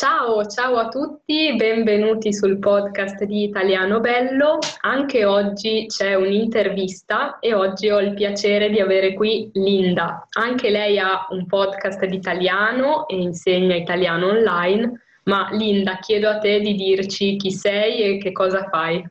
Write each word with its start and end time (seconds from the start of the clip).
Ciao, 0.00 0.46
ciao 0.46 0.76
a 0.76 0.88
tutti, 0.88 1.54
benvenuti 1.56 2.32
sul 2.32 2.58
podcast 2.58 3.22
di 3.24 3.42
Italiano 3.42 4.00
Bello. 4.00 4.56
Anche 4.80 5.26
oggi 5.26 5.84
c'è 5.88 6.14
un'intervista 6.14 7.38
e 7.38 7.52
oggi 7.52 7.90
ho 7.90 8.00
il 8.00 8.14
piacere 8.14 8.70
di 8.70 8.80
avere 8.80 9.12
qui 9.12 9.50
Linda. 9.52 10.26
Anche 10.30 10.70
lei 10.70 10.98
ha 10.98 11.26
un 11.28 11.44
podcast 11.44 12.02
di 12.06 12.16
italiano 12.16 13.06
e 13.08 13.16
insegna 13.16 13.76
italiano 13.76 14.28
online, 14.28 15.02
ma 15.24 15.50
Linda, 15.52 15.98
chiedo 15.98 16.30
a 16.30 16.38
te 16.38 16.60
di 16.60 16.74
dirci 16.76 17.36
chi 17.36 17.52
sei 17.52 18.00
e 18.00 18.16
che 18.16 18.32
cosa 18.32 18.70
fai. 18.70 19.06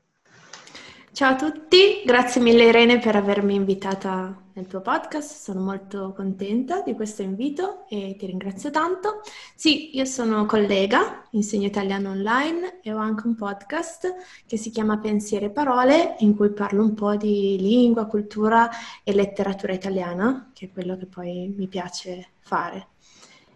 Ciao 1.11 1.33
a 1.33 1.35
tutti, 1.35 2.01
grazie 2.03 2.41
mille 2.41 2.63
Irene 2.63 2.97
per 2.97 3.15
avermi 3.15 3.53
invitata 3.53 4.35
nel 4.59 4.67
tuo 4.67 4.81
podcast, 4.81 5.41
sono 5.41 5.61
molto 5.61 6.11
contenta 6.13 6.81
di 6.81 6.93
questo 6.93 7.21
invito 7.21 7.85
e 7.87 8.17
ti 8.19 8.25
ringrazio 8.25 8.69
tanto. 8.71 9.21
Sì, 9.55 9.95
io 9.95 10.03
sono 10.03 10.45
collega, 10.45 11.23
insegno 11.31 11.65
italiano 11.65 12.09
online 12.09 12.81
e 12.81 12.91
ho 12.91 12.97
anche 12.97 13.25
un 13.25 13.35
podcast 13.35 14.13
che 14.45 14.57
si 14.57 14.69
chiama 14.69 14.97
Pensieri 14.97 15.45
e 15.45 15.49
Parole 15.49 16.17
in 16.19 16.35
cui 16.35 16.49
parlo 16.49 16.83
un 16.83 16.93
po' 16.93 17.15
di 17.15 17.55
lingua, 17.57 18.05
cultura 18.05 18.69
e 19.01 19.13
letteratura 19.13 19.71
italiana, 19.71 20.51
che 20.53 20.65
è 20.65 20.71
quello 20.73 20.97
che 20.97 21.05
poi 21.05 21.53
mi 21.55 21.67
piace 21.67 22.31
fare. 22.39 22.87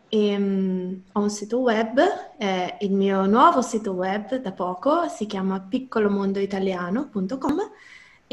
E, 0.07 0.35
um, 0.37 1.01
ho 1.11 1.19
un 1.19 1.29
sito 1.29 1.59
web, 1.59 1.99
eh, 2.37 2.77
il 2.79 2.93
mio 2.93 3.25
nuovo 3.25 3.61
sito 3.61 3.91
web 3.91 4.37
da 4.37 4.53
poco 4.53 5.09
si 5.09 5.25
chiama 5.25 5.59
piccolomondoitaliano.com 5.59 7.71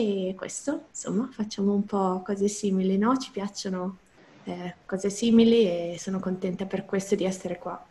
e 0.00 0.34
questo, 0.34 0.86
insomma, 0.88 1.28
facciamo 1.30 1.72
un 1.72 1.84
po' 1.84 2.22
cose 2.24 2.48
simili, 2.48 2.96
no? 2.98 3.16
Ci 3.16 3.30
piacciono 3.30 3.98
eh, 4.44 4.74
cose 4.86 5.10
simili 5.10 5.64
e 5.64 5.96
sono 5.98 6.18
contenta 6.18 6.64
per 6.64 6.84
questo 6.84 7.14
di 7.14 7.24
essere 7.24 7.58
qua. 7.58 7.84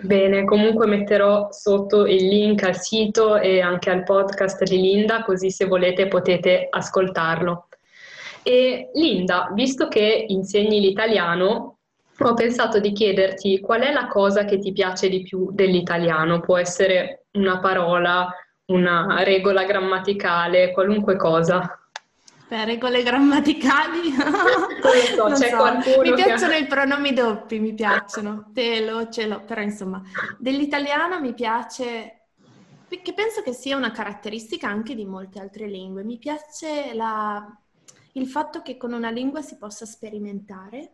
Bene, 0.00 0.44
comunque 0.44 0.86
metterò 0.86 1.48
sotto 1.50 2.06
il 2.06 2.24
link 2.24 2.62
al 2.62 2.78
sito 2.78 3.36
e 3.36 3.60
anche 3.60 3.90
al 3.90 4.04
podcast 4.04 4.62
di 4.62 4.80
Linda, 4.80 5.24
così 5.24 5.50
se 5.50 5.64
volete 5.64 6.06
potete 6.06 6.68
ascoltarlo. 6.70 7.66
E 8.44 8.90
Linda, 8.94 9.50
visto 9.52 9.88
che 9.88 10.24
insegni 10.28 10.80
l'italiano, 10.80 11.78
ho 12.20 12.34
pensato 12.34 12.78
di 12.78 12.92
chiederti 12.92 13.60
qual 13.60 13.82
è 13.82 13.92
la 13.92 14.06
cosa 14.06 14.44
che 14.44 14.58
ti 14.58 14.72
piace 14.72 15.08
di 15.08 15.22
più 15.22 15.50
dell'italiano. 15.52 16.40
Può 16.40 16.56
essere 16.56 17.26
una 17.32 17.58
parola, 17.58 18.32
una 18.68 19.22
regola 19.22 19.64
grammaticale, 19.64 20.72
qualunque 20.72 21.16
cosa. 21.16 21.78
Beh, 22.48 22.64
regole 22.64 23.02
grammaticali? 23.02 24.10
so, 25.14 25.26
c'è 25.26 25.50
so. 25.50 25.56
qualcuno 25.56 26.02
mi 26.02 26.14
piacciono 26.14 26.52
che... 26.52 26.58
i 26.58 26.66
pronomi 26.66 27.12
doppi, 27.12 27.58
mi 27.58 27.74
piacciono. 27.74 28.50
Te 28.52 28.84
lo, 28.84 29.08
ce 29.08 29.26
l'ho, 29.26 29.42
però 29.44 29.60
insomma, 29.60 30.02
dell'italiano 30.38 31.20
mi 31.20 31.34
piace 31.34 32.14
che 32.88 33.12
penso 33.12 33.42
che 33.42 33.52
sia 33.52 33.76
una 33.76 33.90
caratteristica 33.90 34.66
anche 34.66 34.94
di 34.94 35.04
molte 35.04 35.40
altre 35.40 35.66
lingue. 35.66 36.04
Mi 36.04 36.16
piace 36.16 36.94
la, 36.94 37.46
il 38.12 38.26
fatto 38.26 38.62
che 38.62 38.78
con 38.78 38.92
una 38.92 39.10
lingua 39.10 39.42
si 39.42 39.58
possa 39.58 39.84
sperimentare 39.84 40.92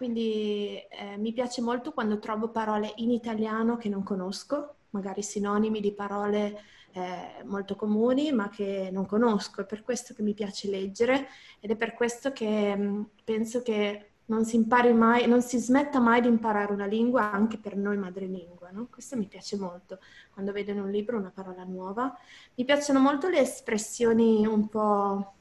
quindi 0.00 0.78
eh, 0.88 1.18
mi 1.18 1.34
piace 1.34 1.60
molto 1.60 1.92
quando 1.92 2.18
trovo 2.18 2.48
parole 2.48 2.90
in 2.96 3.10
italiano 3.10 3.76
che 3.76 3.90
non 3.90 4.02
conosco, 4.02 4.76
magari 4.90 5.22
sinonimi 5.22 5.80
di 5.80 5.92
parole 5.92 6.62
eh, 6.92 7.44
molto 7.44 7.76
comuni 7.76 8.32
ma 8.32 8.48
che 8.48 8.90
non 8.92 9.06
conosco. 9.06 9.62
È 9.62 9.66
per 9.66 9.82
questo 9.82 10.14
che 10.14 10.22
mi 10.22 10.34
piace 10.34 10.68
leggere 10.68 11.28
ed 11.60 11.70
è 11.70 11.76
per 11.76 11.94
questo 11.94 12.32
che 12.32 12.76
mh, 12.76 12.82
mm, 12.82 13.02
penso 13.24 13.62
che 13.62 14.06
non 14.26 14.44
si 14.44 14.56
impari 14.56 14.92
mai, 14.92 15.26
non 15.26 15.42
si 15.42 15.58
smetta 15.58 15.98
mai 15.98 16.20
di 16.20 16.28
imparare 16.28 16.72
una 16.72 16.86
lingua 16.86 17.32
anche 17.32 17.58
per 17.58 17.76
noi 17.76 17.96
madrelingua. 17.96 18.70
No? 18.70 18.86
Questo 18.90 19.16
mi 19.16 19.26
piace 19.26 19.56
molto 19.56 19.98
quando 20.32 20.52
vedo 20.52 20.70
in 20.70 20.80
un 20.80 20.90
libro 20.90 21.18
una 21.18 21.32
parola 21.34 21.64
nuova. 21.64 22.16
Mi 22.54 22.64
piacciono 22.64 23.00
molto 23.00 23.28
le 23.28 23.40
espressioni 23.40 24.46
un 24.46 24.68
po' 24.68 25.34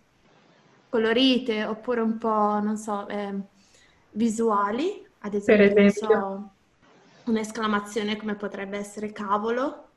colorite 0.89 1.65
oppure 1.65 2.01
un 2.01 2.17
po', 2.17 2.59
non 2.61 2.77
so... 2.77 3.07
Eh, 3.07 3.57
visuali, 4.11 5.05
ad 5.19 5.33
esempio, 5.33 5.73
per 5.73 5.85
esempio. 5.85 6.19
So, 6.19 6.51
un'esclamazione 7.29 8.17
come 8.17 8.35
potrebbe 8.35 8.77
essere 8.77 9.11
cavolo, 9.11 9.87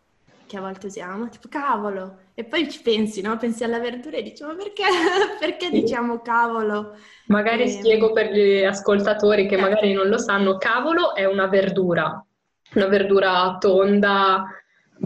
che 0.46 0.56
a 0.56 0.60
volte 0.60 0.86
usiamo, 0.86 1.28
tipo 1.28 1.48
cavolo, 1.48 2.18
e 2.34 2.44
poi 2.44 2.70
ci 2.70 2.82
pensi, 2.82 3.20
no? 3.22 3.36
Pensi 3.36 3.64
alla 3.64 3.78
verdura 3.78 4.18
e 4.18 4.22
dici, 4.22 4.42
ma 4.42 4.54
perché, 4.54 4.82
perché 5.40 5.66
sì. 5.66 5.80
diciamo 5.80 6.20
cavolo? 6.20 6.96
Magari 7.26 7.62
e... 7.62 7.72
Ehm, 7.72 7.80
spiego 7.80 8.12
per 8.12 8.32
gli 8.32 8.62
ascoltatori 8.62 9.46
che 9.46 9.56
eh. 9.56 9.60
magari 9.60 9.92
non 9.92 10.08
lo 10.08 10.18
sanno, 10.18 10.58
cavolo 10.58 11.14
è 11.14 11.24
una 11.24 11.46
verdura, 11.46 12.24
una 12.74 12.86
verdura 12.86 13.56
tonda, 13.58 14.46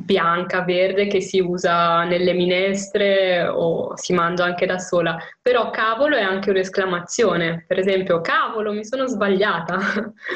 bianca, 0.04 0.62
verde 0.62 1.06
che 1.06 1.20
si 1.20 1.40
usa 1.40 2.04
nelle 2.04 2.32
minestre 2.34 3.46
o 3.46 3.96
si 3.96 4.12
mangia 4.12 4.44
anche 4.44 4.66
da 4.66 4.78
sola. 4.78 5.16
Però 5.40 5.70
cavolo 5.70 6.16
è 6.16 6.22
anche 6.22 6.50
un'esclamazione. 6.50 7.64
Per 7.66 7.78
esempio, 7.78 8.20
cavolo, 8.20 8.72
mi 8.72 8.84
sono 8.84 9.06
sbagliata. 9.06 9.78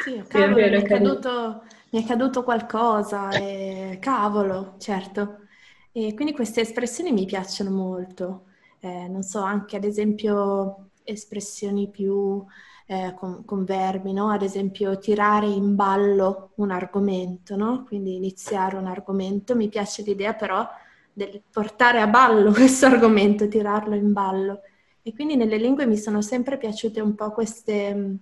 Sì, 0.03 0.22
cavolo, 0.28 0.55
mi, 0.55 0.62
è 0.62 0.83
caduto, 0.83 1.62
mi, 1.91 2.03
è 2.03 2.06
caduto, 2.06 2.43
qualcosa, 2.45 3.31
e... 3.31 3.99
cavolo, 4.01 4.75
certo. 4.78 5.47
E 5.93 6.15
quindi 6.15 6.33
queste 6.33 6.61
espressioni 6.61 7.12
mi 7.12 7.25
piacciono 7.27 7.71
molto. 7.71 8.45
Eh, 8.81 9.09
non 9.09 9.23
so, 9.23 9.41
anche 9.41 9.77
ad 9.77 9.84
esempio 9.84 10.91
espressioni 11.05 11.89
più 11.91 12.45
eh, 12.87 13.15
con, 13.17 13.45
con, 13.45 13.65
verbi, 13.65 14.12
no? 14.12 14.31
Ad 14.31 14.43
esempio 14.43 14.99
tirare 14.99 15.47
in 15.47 15.75
ballo 15.77 16.53
un 16.56 16.71
argomento, 16.71 17.56
no? 17.56 17.84
Quindi 17.84 18.17
iniziare 18.17 18.77
un 18.77 18.87
argomento. 18.87 19.55
Mi 19.55 19.69
piace 19.69 20.03
l'idea 20.03 20.34
però 20.34 20.67
del 21.12 21.43
portare 21.51 22.01
a 22.01 22.07
ballo 22.07 22.53
questo 22.53 22.87
argomento, 22.87 23.49
tirarlo 23.49 23.95
in 23.95 24.12
ballo. 24.12 24.61
E 25.03 25.12
quindi 25.15 25.37
nelle 25.37 25.57
lingue 25.57 25.87
mi 25.87 25.97
sono 25.97 26.21
sempre 26.22 26.59
piaciute 26.59 27.01
un 27.01 27.15
po' 27.15 27.31
queste, 27.33 28.19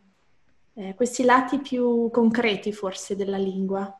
eh, 0.79 0.95
questi 0.95 1.25
lati 1.25 1.59
più 1.59 2.09
concreti 2.11 2.73
forse 2.73 3.17
della 3.17 3.37
lingua. 3.37 3.93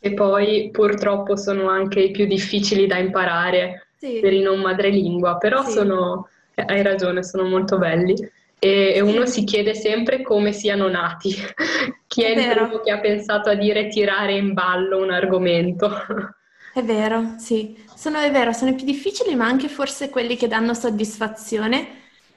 E 0.00 0.14
poi 0.14 0.70
purtroppo 0.72 1.36
sono 1.36 1.68
anche 1.68 2.00
i 2.00 2.10
più 2.10 2.26
difficili 2.26 2.86
da 2.86 2.96
imparare 2.96 3.88
sì. 3.98 4.18
per 4.20 4.32
i 4.32 4.40
non 4.40 4.60
madrelingua, 4.60 5.36
però 5.36 5.62
sì. 5.62 5.72
sono, 5.72 6.28
hai 6.54 6.82
ragione, 6.82 7.22
sono 7.22 7.44
molto 7.44 7.78
belli 7.78 8.16
e 8.58 9.00
uno 9.00 9.26
si 9.26 9.44
chiede 9.44 9.74
sempre 9.74 10.22
come 10.22 10.52
siano 10.52 10.88
nati. 10.88 11.34
Chi 12.06 12.22
è, 12.22 12.34
è 12.34 12.38
il 12.38 12.50
primo 12.50 12.78
che 12.80 12.90
ha 12.90 13.00
pensato 13.00 13.50
a 13.50 13.54
dire 13.54 13.88
tirare 13.88 14.34
in 14.34 14.54
ballo 14.54 15.02
un 15.02 15.10
argomento? 15.10 15.90
È 16.74 16.82
vero, 16.82 17.34
sì. 17.36 17.76
Sono, 17.94 18.18
è 18.18 18.30
vero, 18.30 18.52
sono 18.52 18.70
i 18.70 18.74
più 18.74 18.86
difficili, 18.86 19.34
ma 19.34 19.44
anche 19.44 19.68
forse 19.68 20.08
quelli 20.08 20.36
che 20.36 20.48
danno 20.48 20.72
soddisfazione, 20.72 21.86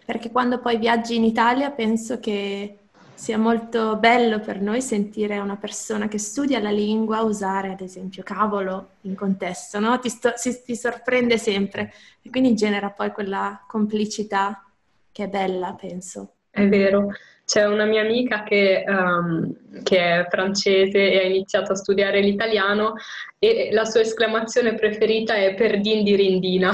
perché 0.03 0.29
quando 0.29 0.59
poi 0.59 0.77
viaggi 0.77 1.15
in 1.15 1.23
Italia 1.23 1.71
penso 1.71 2.19
che 2.19 2.79
sia 3.15 3.37
molto 3.37 3.95
bello 3.97 4.39
per 4.39 4.61
noi 4.61 4.81
sentire 4.81 5.39
una 5.39 5.55
persona 5.55 6.07
che 6.07 6.19
studia 6.19 6.59
la 6.59 6.69
lingua 6.69 7.21
usare, 7.21 7.71
ad 7.71 7.81
esempio, 7.81 8.23
cavolo 8.23 8.89
in 9.01 9.15
contesto, 9.15 9.79
no? 9.79 9.97
Ti, 9.99 10.09
sto, 10.09 10.33
si, 10.35 10.61
ti 10.63 10.75
sorprende 10.75 11.37
sempre 11.37 11.93
e 12.21 12.29
quindi 12.29 12.53
genera 12.55 12.91
poi 12.91 13.11
quella 13.11 13.63
complicità 13.67 14.63
che 15.11 15.23
è 15.23 15.27
bella, 15.29 15.73
penso. 15.73 16.33
È 16.55 16.65
vero. 16.69 17.09
C'è 17.45 17.65
una 17.65 17.83
mia 17.83 18.01
amica 18.01 18.43
che, 18.43 18.85
um, 18.87 19.53
che, 19.83 19.97
è 19.97 20.27
francese 20.29 21.11
e 21.11 21.17
ha 21.17 21.23
iniziato 21.23 21.73
a 21.73 21.75
studiare 21.75 22.21
l'italiano 22.21 22.93
e 23.37 23.69
la 23.71 23.83
sua 23.83 23.99
esclamazione 23.99 24.73
preferita 24.73 25.35
è 25.35 25.53
per 25.53 25.81
din 25.81 26.03
di 26.05 26.15
rindina, 26.15 26.71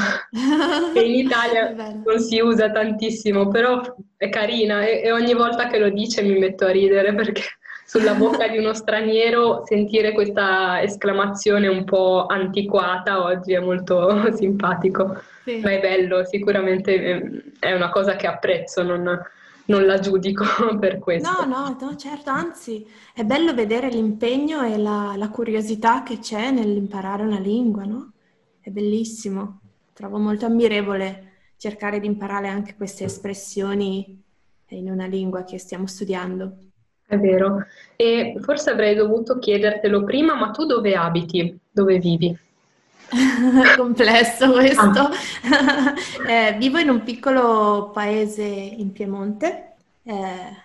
che 0.94 1.00
in 1.02 1.16
Italia 1.16 1.74
non 2.06 2.20
si 2.20 2.40
usa 2.40 2.70
tantissimo, 2.70 3.48
però 3.48 3.82
è 4.16 4.30
carina 4.30 4.86
e, 4.86 5.02
e 5.04 5.12
ogni 5.12 5.34
volta 5.34 5.66
che 5.66 5.80
lo 5.80 5.90
dice 5.90 6.22
mi 6.22 6.38
metto 6.38 6.66
a 6.66 6.72
ridere 6.72 7.16
perché 7.16 7.42
sulla 7.84 8.14
bocca 8.14 8.48
di 8.48 8.60
uno 8.60 8.76
straniero 8.76 9.64
sentire 9.66 10.12
questa 10.14 10.82
esclamazione 10.82 11.68
un 11.68 11.84
po' 11.86 12.28
antiquata 12.28 13.24
oggi 13.24 13.54
è 13.54 13.60
molto 13.60 14.32
simpatico. 14.38 15.20
Sì. 15.44 15.60
Ma 15.60 15.72
è 15.72 15.80
bello, 15.80 16.24
sicuramente 16.24 16.94
ehm, 16.94 17.42
è 17.60 17.74
una 17.74 17.90
cosa 17.90 18.16
che 18.16 18.28
apprezzo, 18.28 18.84
non, 18.84 19.20
non 19.66 19.86
la 19.86 20.00
giudico 20.00 20.44
per 20.80 21.00
questo. 21.00 21.30
No, 21.30 21.46
no, 21.46 21.78
no, 21.80 21.96
certo, 21.96 22.30
anzi 22.30 22.86
è 23.14 23.24
bello 23.24 23.54
vedere 23.54 23.90
l'impegno 23.90 24.64
e 24.64 24.78
la, 24.78 25.14
la 25.16 25.30
curiosità 25.30 26.04
che 26.04 26.20
c'è 26.20 26.52
nell'imparare 26.52 27.24
una 27.24 27.40
lingua, 27.40 27.84
no? 27.84 28.14
È 28.60 28.70
bellissimo, 28.70 29.62
trovo 29.94 30.18
molto 30.18 30.46
ammirevole 30.46 31.30
cercare 31.58 32.00
di 32.00 32.08
imparare 32.08 32.48
anche 32.48 32.76
queste 32.76 33.04
espressioni 33.04 34.20
in 34.70 34.90
una 34.90 35.06
lingua 35.06 35.44
che 35.44 35.60
stiamo 35.60 35.86
studiando. 35.86 36.58
È 37.06 37.18
vero, 37.18 37.66
e 37.96 38.36
forse 38.40 38.70
avrei 38.70 38.96
dovuto 38.96 39.38
chiedertelo 39.38 40.04
prima, 40.04 40.34
ma 40.36 40.50
tu 40.50 40.66
dove 40.66 40.96
abiti? 40.96 41.60
Dove 41.70 42.00
vivi? 42.00 42.36
complesso 43.78 44.52
questo. 44.52 44.82
Ah. 44.82 45.94
eh, 46.28 46.56
vivo 46.58 46.80
in 46.80 46.90
un 46.90 47.04
piccolo 47.04 47.92
paese 47.94 48.44
in 48.44 48.92
Piemonte 48.92 49.72
eh, 50.04 50.14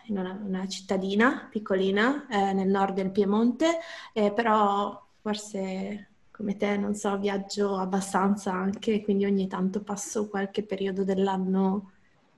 in 0.07 0.19
una, 0.19 0.39
una, 0.43 0.67
cittadina 0.67 1.47
piccolina 1.51 2.27
eh, 2.29 2.53
nel 2.53 2.69
nord 2.69 2.95
del 2.95 3.11
Piemonte, 3.11 3.79
eh, 4.13 4.33
però 4.33 5.05
forse 5.21 6.09
come 6.31 6.57
te, 6.57 6.77
non 6.77 6.95
so, 6.95 7.17
viaggio 7.17 7.77
abbastanza 7.77 8.53
anche, 8.53 9.03
quindi 9.03 9.25
ogni 9.25 9.47
tanto 9.47 9.81
passo 9.81 10.29
qualche 10.29 10.63
periodo 10.63 11.03
dell'anno 11.03 11.93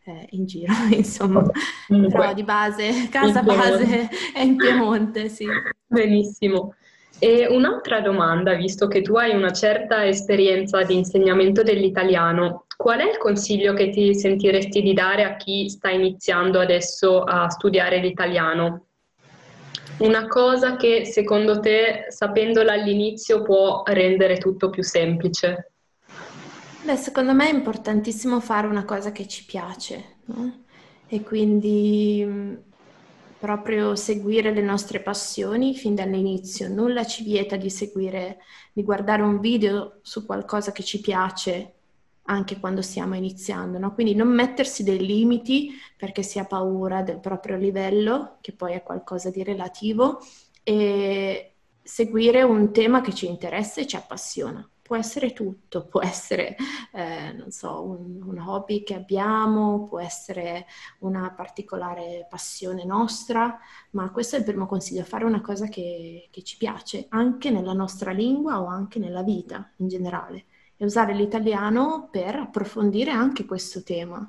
eh, 0.05 0.27
in 0.31 0.47
giro, 0.47 0.73
insomma. 0.91 1.45
Però 1.87 2.33
di 2.33 2.45
base, 2.45 3.09
casa 3.11 3.43
base 3.43 4.09
è 4.33 4.41
in 4.41 4.57
Piemonte, 4.57 5.29
sì. 5.29 5.47
Benissimo. 5.85 6.75
E 7.21 7.49
un'altra 7.49 8.01
domanda, 8.01 8.55
visto 8.55 8.87
che 8.87 9.03
tu 9.03 9.17
hai 9.17 9.35
una 9.35 9.51
certa 9.51 10.07
esperienza 10.07 10.83
di 10.83 10.95
insegnamento 10.95 11.65
dell'italiano, 11.65 12.67
qual 12.77 13.01
è 13.01 13.11
il 13.11 13.19
consiglio 13.19 13.75
che 13.75 13.91
ti 13.91 14.15
sentiresti 14.15 14.81
di 14.83 14.95
dare 14.95 15.25
a 15.25 15.35
chi 15.35 15.69
sta 15.69 15.91
iniziando 15.91 16.61
adesso 16.61 17.25
a 17.25 17.49
studiare 17.49 17.99
l'italiano? 17.99 18.85
Una 19.99 20.29
cosa 20.29 20.77
che 20.77 21.05
secondo 21.07 21.59
te, 21.59 22.07
sapendola 22.09 22.75
all'inizio, 22.75 23.43
può 23.43 23.83
rendere 23.85 24.39
tutto 24.39 24.71
più 24.71 24.85
semplice? 24.85 25.73
Beh, 26.85 26.95
secondo 26.95 27.35
me 27.35 27.51
è 27.51 27.53
importantissimo 27.53 28.39
fare 28.39 28.69
una 28.69 28.85
cosa 28.85 29.11
che 29.11 29.27
ci 29.27 29.45
piace, 29.45 30.19
no? 30.27 30.63
E 31.09 31.23
quindi 31.23 32.67
proprio 33.39 33.95
seguire 33.95 34.53
le 34.53 34.63
nostre 34.63 35.01
passioni 35.01 35.75
fin 35.75 35.95
dall'inizio. 35.95 36.69
Nulla 36.69 37.05
ci 37.05 37.23
vieta 37.23 37.57
di 37.57 37.71
seguire, 37.71 38.39
di 38.73 38.83
guardare 38.83 39.23
un 39.23 39.39
video 39.41 40.01
su 40.03 40.27
qualcosa 40.27 40.73
che 40.73 40.83
ci 40.83 41.01
piace 41.01 41.75
anche 42.31 42.61
quando 42.61 42.83
stiamo 42.83 43.15
iniziando, 43.15 43.79
no? 43.79 43.95
Quindi 43.95 44.15
non 44.15 44.29
mettersi 44.29 44.83
dei 44.83 45.05
limiti 45.05 45.73
perché 45.97 46.23
si 46.23 46.39
ha 46.39 46.45
paura 46.45 47.03
del 47.03 47.21
proprio 47.21 47.57
livello, 47.57 48.37
che 48.43 48.53
poi 48.53 48.75
è 48.75 48.83
qualcosa 48.83 49.31
di 49.31 49.43
relativo, 49.43 50.21
e 50.63 51.55
seguire 51.83 52.43
un 52.43 52.71
tema 52.73 53.01
che 53.01 53.15
ci 53.15 53.27
interessa 53.27 53.81
e 53.81 53.87
ci 53.87 53.97
appassiona 53.97 54.69
può 54.89 54.97
essere 54.97 55.35
tutto, 55.35 55.85
può 55.87 56.01
essere, 56.01 56.57
eh, 56.93 57.33
non 57.35 57.51
so, 57.51 57.83
un, 57.83 58.23
un, 58.25 58.39
hobby 58.39 58.83
che 58.83 58.95
abbiamo, 58.95 59.85
può 59.85 60.01
essere 60.01 60.67
una 61.01 61.31
particolare 61.31 62.27
passione 62.29 62.85
nostra, 62.87 63.59
ma 63.91 64.11
questo 64.11 64.37
è 64.37 64.39
il 64.39 64.47
primo 64.47 64.67
consiglio, 64.67 65.05
fare 65.05 65.27
una 65.27 65.43
cosa 65.43 65.69
che, 65.69 66.29
che 66.31 66.43
ci 66.43 66.57
piace, 66.57 67.07
anche 67.11 67.51
nella 67.51 67.75
nostra 67.75 68.13
lingua 68.13 68.63
o 68.63 68.67
anche 68.67 68.99
nella 68.99 69.23
vita 69.23 69.71
in 69.77 69.89
generale, 69.89 70.47
e 70.79 70.85
usare 70.87 71.13
l'italiano 71.13 72.09
per 72.11 72.37
approfondire 72.37 73.11
anche 73.11 73.45
questo 73.45 73.83
tema. 73.83 74.29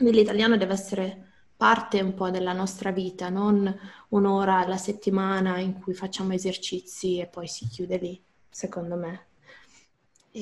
L'italiano 0.00 0.58
deve 0.58 0.74
essere 0.74 1.32
parte 1.56 2.02
un 2.02 2.12
po' 2.12 2.28
della 2.28 2.52
nostra 2.52 2.90
vita, 2.90 3.30
non 3.30 3.74
un'ora 4.10 4.58
alla 4.58 4.76
settimana 4.76 5.58
in 5.58 5.80
cui 5.80 5.94
facciamo 5.94 6.34
esercizi 6.34 7.18
e 7.18 7.26
poi 7.26 7.48
si 7.48 7.66
chiude 7.66 7.96
lì, 7.96 8.22
secondo 8.50 8.96
me. 8.96 9.26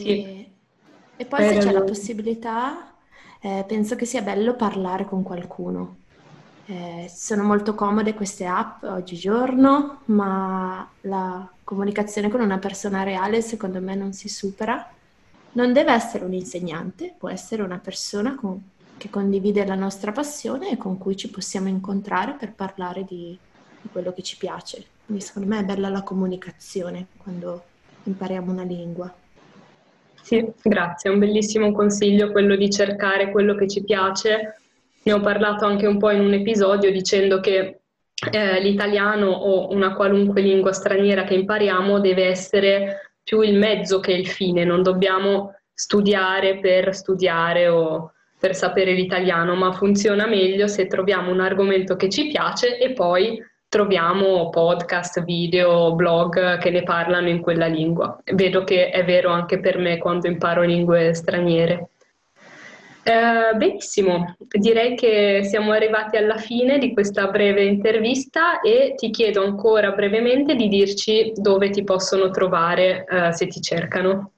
E, 0.02 0.50
e 1.17 1.25
poi 1.26 1.49
se 1.49 1.58
c'è 1.58 1.73
la 1.73 1.82
possibilità, 1.82 2.94
eh, 3.41 3.64
penso 3.67 3.94
che 3.94 4.05
sia 4.05 4.23
bello 4.23 4.55
parlare 4.55 5.05
con 5.05 5.23
qualcuno. 5.23 5.96
Eh, 6.67 7.11
sono 7.14 7.43
molto 7.44 7.75
comode 7.75 8.14
queste 8.14 8.46
app 8.46 8.85
oggigiorno, 8.85 10.00
ma 10.06 10.88
la 11.02 11.49
comunicazione 11.62 12.31
con 12.31 12.41
una 12.41 12.58
persona 12.58 13.02
reale 13.02 13.43
secondo 13.43 13.81
me 13.81 13.94
non 13.94 14.12
si 14.12 14.29
supera. 14.29 14.91
Non 15.52 15.73
deve 15.73 15.93
essere 15.93 16.25
un 16.25 16.32
insegnante, 16.32 17.14
può 17.17 17.29
essere 17.29 17.62
una 17.62 17.79
persona 17.79 18.35
con, 18.35 18.61
che 18.97 19.11
condivide 19.11 19.64
la 19.64 19.76
nostra 19.76 20.11
passione 20.11 20.70
e 20.70 20.76
con 20.76 20.99
cui 20.99 21.17
ci 21.17 21.31
possiamo 21.31 21.69
incontrare 21.69 22.32
per 22.32 22.55
parlare 22.55 23.05
di, 23.05 23.38
di 23.81 23.88
quello 23.93 24.12
che 24.12 24.23
ci 24.23 24.37
piace. 24.37 24.85
Quindi 25.06 25.23
secondo 25.23 25.49
me 25.49 25.61
è 25.61 25.64
bella 25.64 25.90
la 25.90 26.02
comunicazione 26.02 27.06
quando 27.19 27.62
impariamo 28.05 28.50
una 28.50 28.64
lingua. 28.64 29.14
Sì, 30.25 30.43
grazie, 30.62 31.11
è 31.11 31.12
un 31.12 31.19
bellissimo 31.19 31.71
consiglio 31.73 32.32
quello 32.32 32.56
di 32.56 32.71
cercare 32.71 33.31
quello 33.31 33.55
che 33.55 33.69
ci 33.69 33.85
piace. 33.85 34.59
Ne 35.03 35.12
ho 35.12 35.21
parlato 35.21 35.67
anche 35.67 35.87
un 35.87 35.99
po' 35.99 36.11
in 36.12 36.21
un 36.21 36.32
episodio 36.32 36.91
dicendo 36.91 37.41
che 37.41 37.81
eh, 38.32 38.61
l'italiano 38.62 39.26
o 39.26 39.71
una 39.71 39.94
qualunque 39.94 40.41
lingua 40.41 40.73
straniera 40.73 41.25
che 41.25 41.35
impariamo 41.35 42.00
deve 42.00 42.25
essere 42.25 43.17
più 43.23 43.43
il 43.43 43.59
mezzo 43.59 44.00
che 44.00 44.12
il 44.12 44.26
fine, 44.26 44.65
non 44.65 44.82
dobbiamo 44.82 45.56
studiare 45.75 46.59
per 46.59 46.94
studiare 46.94 47.69
o 47.69 48.12
per 48.38 48.55
sapere 48.55 48.94
l'italiano, 48.94 49.55
ma 49.55 49.73
funziona 49.73 50.26
meglio 50.26 50.69
se 50.69 50.87
troviamo 50.87 51.32
un 51.32 51.41
argomento 51.41 51.97
che 51.97 52.09
ci 52.09 52.29
piace 52.29 52.79
e 52.79 52.94
poi 52.94 53.38
troviamo 53.75 54.50
podcast, 54.50 55.25
video, 55.25 55.97
blog 55.97 56.59
che 56.59 56.71
ne 56.71 56.85
parlano 56.85 57.29
in 57.29 57.41
quella 57.41 57.67
lingua. 57.67 58.17
Vedo 58.23 58.62
che 58.62 58.91
è 58.91 59.05
vero 59.05 59.31
anche 59.31 59.59
per 59.59 59.79
me 59.79 59.99
quando 59.99 60.29
imparo 60.29 60.62
lingue 60.62 61.12
straniere. 61.12 61.88
Eh, 63.03 63.56
benissimo, 63.56 64.37
direi 64.38 64.94
che 64.94 65.41
siamo 65.43 65.73
arrivati 65.73 66.17
alla 66.17 66.37
fine 66.37 66.79
di 66.79 66.93
questa 66.93 67.26
breve 67.26 67.65
intervista 67.65 68.61
e 68.61 68.94
ti 68.97 69.11
chiedo 69.11 69.44
ancora 69.44 69.91
brevemente 69.91 70.55
di 70.55 70.69
dirci 70.69 71.32
dove 71.35 71.71
ti 71.71 71.82
possono 71.82 72.31
trovare 72.31 73.05
eh, 73.11 73.32
se 73.32 73.49
ti 73.49 73.61
cercano. 73.61 74.31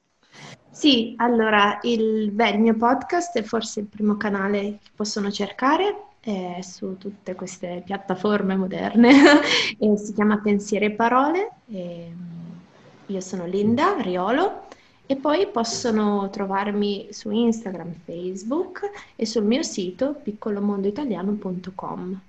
Sì, 0.70 1.12
allora 1.18 1.78
il, 1.82 2.30
beh, 2.30 2.50
il 2.52 2.58
mio 2.58 2.74
podcast 2.74 3.36
è 3.36 3.42
forse 3.42 3.80
il 3.80 3.86
primo 3.86 4.16
canale 4.16 4.78
che 4.82 4.90
possono 4.94 5.30
cercare 5.30 6.05
eh, 6.26 6.60
su 6.60 6.98
tutte 6.98 7.36
queste 7.36 7.82
piattaforme 7.84 8.56
moderne 8.56 9.12
si 9.96 10.12
chiama 10.12 10.38
Pensieri 10.38 10.86
e 10.86 10.90
Parole. 10.90 11.50
E 11.70 12.10
io 13.06 13.20
sono 13.20 13.46
Linda 13.46 13.94
Riolo 14.00 14.64
e 15.06 15.14
poi 15.14 15.46
possono 15.46 16.28
trovarmi 16.30 17.06
su 17.12 17.30
Instagram, 17.30 17.94
Facebook 18.04 18.90
e 19.14 19.24
sul 19.24 19.44
mio 19.44 19.62
sito 19.62 20.16
piccolomondoitaliano.com. 20.20 22.20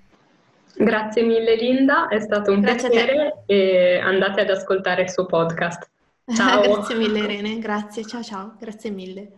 Grazie 0.76 1.22
mille 1.22 1.56
Linda, 1.56 2.06
è 2.06 2.20
stato 2.20 2.52
un 2.52 2.60
grazie 2.60 2.90
piacere 2.90 3.42
e 3.46 3.98
andate 3.98 4.42
ad 4.42 4.50
ascoltare 4.50 5.02
il 5.02 5.10
suo 5.10 5.26
podcast. 5.26 5.88
Ciao. 6.32 6.60
grazie 6.60 6.94
mille 6.94 7.18
Irene, 7.18 7.58
grazie, 7.58 8.04
ciao 8.04 8.22
ciao, 8.22 8.54
grazie 8.60 8.90
mille. 8.90 9.32